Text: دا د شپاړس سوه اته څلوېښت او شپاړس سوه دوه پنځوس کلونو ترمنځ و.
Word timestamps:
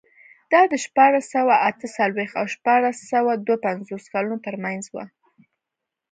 دا 0.51 0.61
د 0.71 0.73
شپاړس 0.85 1.25
سوه 1.35 1.55
اته 1.69 1.85
څلوېښت 1.97 2.35
او 2.39 2.45
شپاړس 2.55 2.97
سوه 3.11 3.31
دوه 3.45 3.57
پنځوس 3.65 4.03
کلونو 4.13 4.37
ترمنځ 4.45 4.83
و. 4.89 4.95